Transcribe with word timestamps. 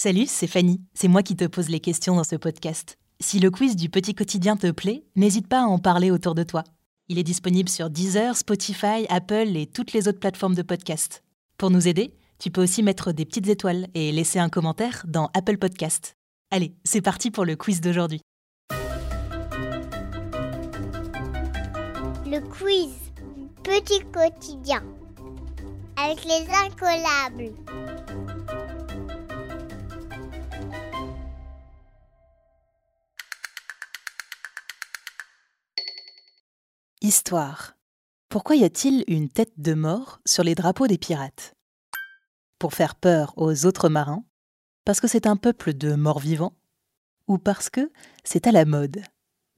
Salut, 0.00 0.26
c'est 0.28 0.46
Fanny. 0.46 0.80
C'est 0.94 1.08
moi 1.08 1.24
qui 1.24 1.34
te 1.34 1.44
pose 1.44 1.70
les 1.70 1.80
questions 1.80 2.14
dans 2.14 2.22
ce 2.22 2.36
podcast. 2.36 3.00
Si 3.18 3.40
le 3.40 3.50
quiz 3.50 3.74
du 3.74 3.88
petit 3.88 4.14
quotidien 4.14 4.56
te 4.56 4.70
plaît, 4.70 5.02
n'hésite 5.16 5.48
pas 5.48 5.62
à 5.62 5.66
en 5.66 5.80
parler 5.80 6.12
autour 6.12 6.36
de 6.36 6.44
toi. 6.44 6.62
Il 7.08 7.18
est 7.18 7.24
disponible 7.24 7.68
sur 7.68 7.90
Deezer, 7.90 8.36
Spotify, 8.36 9.06
Apple 9.08 9.56
et 9.56 9.66
toutes 9.66 9.92
les 9.92 10.06
autres 10.06 10.20
plateformes 10.20 10.54
de 10.54 10.62
podcast. 10.62 11.24
Pour 11.56 11.70
nous 11.70 11.88
aider, 11.88 12.14
tu 12.38 12.52
peux 12.52 12.62
aussi 12.62 12.84
mettre 12.84 13.10
des 13.10 13.24
petites 13.24 13.48
étoiles 13.48 13.88
et 13.94 14.12
laisser 14.12 14.38
un 14.38 14.48
commentaire 14.48 15.02
dans 15.08 15.30
Apple 15.34 15.58
Podcast. 15.58 16.14
Allez, 16.52 16.76
c'est 16.84 17.00
parti 17.00 17.32
pour 17.32 17.44
le 17.44 17.56
quiz 17.56 17.80
d'aujourd'hui. 17.80 18.20
Le 22.24 22.38
quiz 22.52 22.94
Petit 23.64 24.04
quotidien 24.12 24.84
avec 25.96 26.24
les 26.24 26.46
incollables. 26.54 27.52
Histoire. 37.08 37.74
Pourquoi 38.28 38.56
y 38.56 38.64
a-t-il 38.64 39.02
une 39.08 39.30
tête 39.30 39.54
de 39.56 39.72
mort 39.72 40.20
sur 40.26 40.44
les 40.44 40.54
drapeaux 40.54 40.86
des 40.86 40.98
pirates? 40.98 41.54
Pour 42.58 42.74
faire 42.74 42.96
peur 42.96 43.32
aux 43.38 43.64
autres 43.64 43.88
marins? 43.88 44.26
Parce 44.84 45.00
que 45.00 45.08
c'est 45.08 45.26
un 45.26 45.36
peuple 45.36 45.72
de 45.72 45.94
morts 45.94 46.18
vivants? 46.18 46.52
Ou 47.26 47.38
parce 47.38 47.70
que 47.70 47.90
c'est 48.24 48.46
à 48.46 48.52
la 48.52 48.66
mode? 48.66 49.02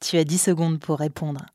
Tu 0.00 0.16
as 0.16 0.24
10 0.24 0.38
secondes 0.38 0.80
pour 0.80 0.98
répondre. 0.98 1.46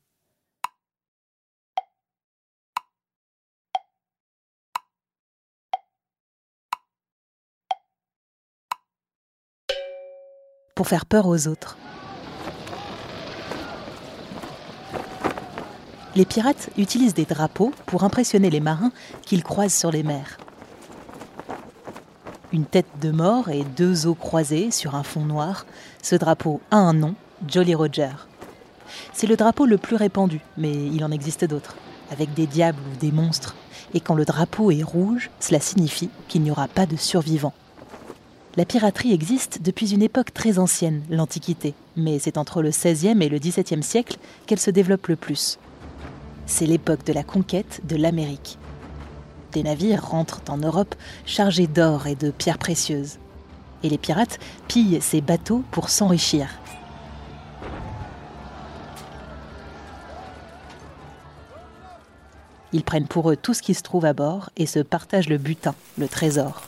Pour 10.73 10.87
faire 10.87 11.05
peur 11.05 11.27
aux 11.27 11.49
autres. 11.49 11.77
Les 16.15 16.25
pirates 16.25 16.69
utilisent 16.77 17.13
des 17.13 17.25
drapeaux 17.25 17.71
pour 17.85 18.03
impressionner 18.03 18.49
les 18.49 18.59
marins 18.59 18.91
qu'ils 19.23 19.43
croisent 19.43 19.73
sur 19.73 19.91
les 19.91 20.03
mers. 20.03 20.37
Une 22.51 22.65
tête 22.65 22.99
de 23.01 23.11
mort 23.11 23.49
et 23.49 23.63
deux 23.63 24.07
os 24.07 24.17
croisés 24.17 24.71
sur 24.71 24.95
un 24.95 25.03
fond 25.03 25.23
noir, 25.23 25.65
ce 26.01 26.15
drapeau 26.15 26.59
a 26.69 26.75
un 26.75 26.93
nom, 26.93 27.15
Jolly 27.47 27.75
Roger. 27.75 28.11
C'est 29.13 29.27
le 29.27 29.37
drapeau 29.37 29.65
le 29.65 29.77
plus 29.77 29.95
répandu, 29.95 30.41
mais 30.57 30.73
il 30.73 31.05
en 31.05 31.11
existe 31.11 31.45
d'autres, 31.45 31.77
avec 32.11 32.33
des 32.33 32.47
diables 32.47 32.81
ou 32.91 32.97
des 32.97 33.13
monstres. 33.13 33.55
Et 33.93 34.01
quand 34.01 34.15
le 34.15 34.25
drapeau 34.25 34.69
est 34.69 34.83
rouge, 34.83 35.29
cela 35.39 35.61
signifie 35.61 36.09
qu'il 36.27 36.41
n'y 36.41 36.51
aura 36.51 36.67
pas 36.67 36.85
de 36.85 36.97
survivants. 36.97 37.53
La 38.57 38.65
piraterie 38.65 39.13
existe 39.13 39.61
depuis 39.61 39.93
une 39.93 40.01
époque 40.01 40.33
très 40.33 40.59
ancienne, 40.59 41.03
l'Antiquité, 41.09 41.73
mais 41.95 42.19
c'est 42.19 42.37
entre 42.37 42.61
le 42.61 42.71
XVIe 42.71 43.23
et 43.23 43.29
le 43.29 43.39
XVIIe 43.39 43.81
siècle 43.81 44.17
qu'elle 44.45 44.59
se 44.59 44.71
développe 44.71 45.07
le 45.07 45.15
plus 45.15 45.57
c'est 46.51 46.65
l'époque 46.65 47.05
de 47.05 47.13
la 47.13 47.23
conquête 47.23 47.81
de 47.85 47.95
l'Amérique. 47.95 48.57
Des 49.53 49.63
navires 49.63 50.05
rentrent 50.05 50.41
en 50.49 50.57
Europe 50.57 50.95
chargés 51.25 51.65
d'or 51.65 52.07
et 52.07 52.15
de 52.15 52.29
pierres 52.29 52.57
précieuses. 52.57 53.19
Et 53.83 53.89
les 53.89 53.97
pirates 53.97 54.37
pillent 54.67 55.01
ces 55.01 55.21
bateaux 55.21 55.63
pour 55.71 55.89
s'enrichir. 55.89 56.49
Ils 62.73 62.83
prennent 62.83 63.07
pour 63.07 63.31
eux 63.31 63.37
tout 63.37 63.53
ce 63.53 63.61
qui 63.61 63.73
se 63.73 63.81
trouve 63.81 64.05
à 64.05 64.13
bord 64.13 64.49
et 64.57 64.65
se 64.65 64.79
partagent 64.79 65.29
le 65.29 65.37
butin, 65.37 65.73
le 65.97 66.07
trésor. 66.07 66.61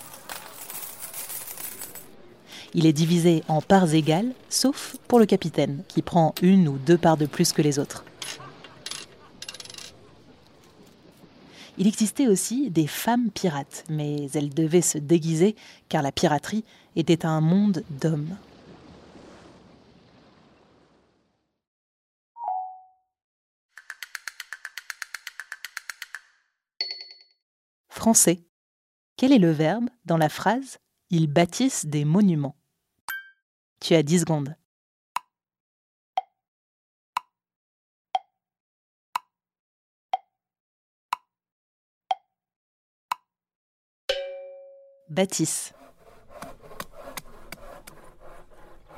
Il 2.73 2.86
est 2.86 2.94
divisé 2.94 3.44
en 3.50 3.62
parts 3.62 3.94
égales, 3.94 4.31
sauf 4.50 4.95
pour 5.08 5.20
le 5.20 5.25
capitaine, 5.25 5.84
qui 5.90 6.02
prend 6.02 6.34
une 6.42 6.68
ou 6.68 6.78
deux 6.78 6.97
parts 6.97 7.18
de 7.18 7.25
plus 7.25 7.52
que 7.52 7.62
les 7.62 7.80
autres. 7.80 8.03
Il 11.78 11.88
existait 11.88 12.28
aussi 12.28 12.69
des 12.69 12.85
femmes 12.85 13.31
pirates, 13.31 13.84
mais 13.89 14.29
elles 14.34 14.53
devaient 14.53 14.81
se 14.81 15.00
déguiser 15.00 15.56
car 15.89 16.03
la 16.03 16.11
piraterie 16.11 16.63
était 16.95 17.25
un 17.25 17.41
monde 17.41 17.84
d'hommes. 17.89 18.38
Français. 27.90 28.44
Quel 29.17 29.31
est 29.31 29.40
le 29.40 29.51
verbe 29.51 29.90
dans 30.05 30.17
la 30.17 30.29
phrase 30.29 30.78
Ils 31.09 31.28
bâtissent 31.28 31.85
des 31.85 32.05
monuments 32.05 32.57
Tu 33.79 33.95
as 33.95 34.03
10 34.03 34.19
secondes. 34.22 34.55
Bâtisse. 45.09 45.74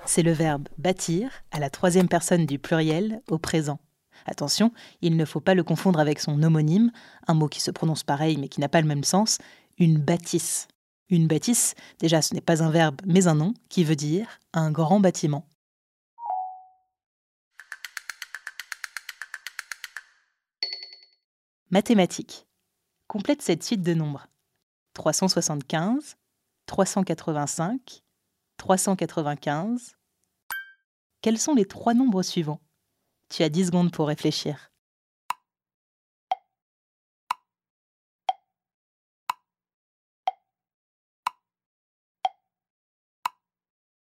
C'est 0.05 0.21
le 0.21 0.31
verbe 0.31 0.69
bâtir 0.77 1.31
à 1.51 1.59
la 1.59 1.69
troisième 1.69 2.07
personne 2.07 2.45
du 2.45 2.59
pluriel 2.59 3.21
au 3.29 3.37
présent. 3.37 3.79
Attention, 4.25 4.71
il 5.01 5.17
ne 5.17 5.25
faut 5.25 5.39
pas 5.39 5.55
le 5.55 5.63
confondre 5.63 5.99
avec 5.99 6.19
son 6.19 6.41
homonyme, 6.41 6.91
un 7.27 7.33
mot 7.33 7.47
qui 7.47 7.61
se 7.61 7.71
prononce 7.71 8.03
pareil 8.03 8.37
mais 8.37 8.47
qui 8.47 8.59
n'a 8.59 8.69
pas 8.69 8.81
le 8.81 8.87
même 8.87 9.03
sens, 9.03 9.39
une 9.77 9.97
bâtisse. 9.97 10.67
Une 11.09 11.27
bâtisse, 11.27 11.75
déjà 11.99 12.21
ce 12.21 12.33
n'est 12.33 12.41
pas 12.41 12.63
un 12.63 12.69
verbe 12.69 13.01
mais 13.05 13.27
un 13.27 13.35
nom 13.35 13.53
qui 13.69 13.83
veut 13.83 13.95
dire 13.95 14.39
un 14.53 14.71
grand 14.71 14.99
bâtiment. 14.99 15.47
Mathématiques. 21.71 22.47
Complète 23.07 23.41
cette 23.41 23.63
suite 23.63 23.81
de 23.81 23.93
nombres. 23.93 24.27
375, 24.95 26.17
385, 26.65 28.01
395. 28.57 29.95
Quels 31.21 31.37
sont 31.37 31.53
les 31.53 31.65
trois 31.65 31.93
nombres 31.93 32.23
suivants? 32.23 32.61
Tu 33.29 33.43
as 33.43 33.49
10 33.49 33.67
secondes 33.67 33.91
pour 33.91 34.07
réfléchir. 34.07 34.71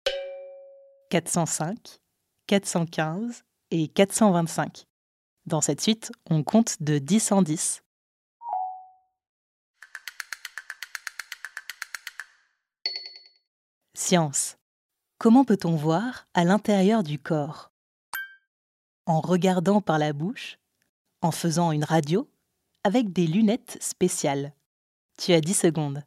«405, 1.10 1.98
415 2.46 3.42
et 3.70 3.88
425. 3.88 4.86
Dans 5.46 5.62
cette 5.62 5.80
suite, 5.80 6.12
on 6.28 6.44
compte 6.44 6.82
de 6.82 6.98
10 6.98 7.32
en 7.32 7.40
10. 7.42 7.82
Science. 14.00 14.58
Comment 15.18 15.44
peut-on 15.44 15.74
voir 15.74 16.28
à 16.32 16.44
l'intérieur 16.44 17.02
du 17.02 17.18
corps? 17.18 17.72
En 19.06 19.20
regardant 19.20 19.80
par 19.80 19.98
la 19.98 20.12
bouche, 20.12 20.60
en 21.20 21.32
faisant 21.32 21.72
une 21.72 21.82
radio, 21.82 22.30
avec 22.84 23.12
des 23.12 23.26
lunettes 23.26 23.76
spéciales. 23.80 24.54
Tu 25.16 25.32
as 25.32 25.40
10 25.40 25.52
secondes. 25.52 26.04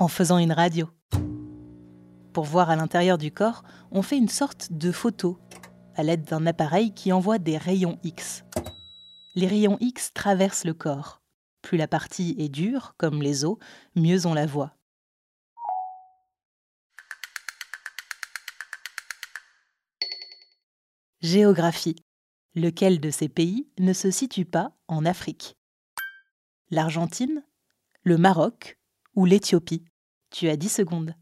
En 0.00 0.08
faisant 0.08 0.38
une 0.38 0.52
radio. 0.52 0.88
Pour 2.32 2.44
voir 2.44 2.68
à 2.68 2.74
l'intérieur 2.74 3.16
du 3.16 3.30
corps, 3.30 3.62
on 3.92 4.02
fait 4.02 4.18
une 4.18 4.28
sorte 4.28 4.72
de 4.72 4.90
photo 4.90 5.38
à 5.98 6.04
l'aide 6.04 6.24
d'un 6.24 6.46
appareil 6.46 6.94
qui 6.94 7.12
envoie 7.12 7.38
des 7.38 7.58
rayons 7.58 7.98
X. 8.04 8.44
Les 9.34 9.48
rayons 9.48 9.76
X 9.80 10.12
traversent 10.14 10.64
le 10.64 10.72
corps. 10.72 11.20
Plus 11.60 11.76
la 11.76 11.88
partie 11.88 12.36
est 12.38 12.48
dure, 12.48 12.94
comme 12.98 13.20
les 13.20 13.44
os, 13.44 13.58
mieux 13.96 14.24
on 14.24 14.32
la 14.32 14.46
voit. 14.46 14.76
Géographie. 21.20 21.96
Lequel 22.54 23.00
de 23.00 23.10
ces 23.10 23.28
pays 23.28 23.68
ne 23.78 23.92
se 23.92 24.12
situe 24.12 24.44
pas 24.44 24.76
en 24.86 25.04
Afrique? 25.04 25.56
L'Argentine, 26.70 27.44
le 28.04 28.18
Maroc 28.18 28.78
ou 29.14 29.24
l'Éthiopie? 29.24 29.84
Tu 30.30 30.48
as 30.48 30.56
10 30.56 30.68
secondes. 30.68 31.14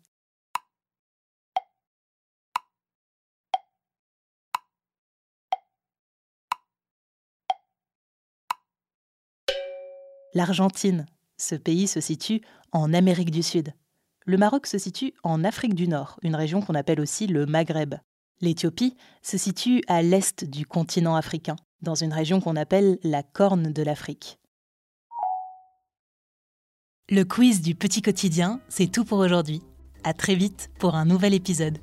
L'Argentine, 10.37 11.07
ce 11.39 11.55
pays 11.55 11.89
se 11.89 12.03
situe 12.03 12.43
en 12.71 12.93
Amérique 12.93 13.31
du 13.31 13.43
Sud. 13.43 13.73
Le 14.27 14.37
Maroc 14.37 14.67
se 14.67 14.77
situe 14.77 15.15
en 15.23 15.45
Afrique 15.45 15.75
du 15.75 15.89
Nord, 15.89 16.21
une 16.23 16.35
région 16.35 16.61
qu'on 16.61 16.75
appelle 16.75 17.01
aussi 17.01 17.27
le 17.27 17.47
Maghreb. 17.47 17.95
L'Éthiopie 18.43 18.99
se 19.23 19.39
situe 19.39 19.81
à 19.89 20.03
l'est 20.03 20.45
du 20.45 20.67
continent 20.67 21.17
africain, 21.17 21.57
dans 21.81 21.95
une 21.95 22.13
région 22.13 22.43
qu'on 22.43 22.57
appelle 22.57 22.99
la 23.03 23.23
Corne 23.23 23.73
de 23.73 23.83
l'Afrique. 23.83 24.39
Le 27.09 27.23
quiz 27.23 27.63
du 27.63 27.75
petit 27.75 28.03
quotidien, 28.03 28.61
c'est 28.69 28.93
tout 28.93 29.07
pour 29.07 29.21
aujourd'hui. 29.21 29.63
À 30.05 30.13
très 30.13 30.35
vite 30.35 30.69
pour 30.79 30.97
un 30.97 31.07
nouvel 31.07 31.33
épisode. 31.33 31.79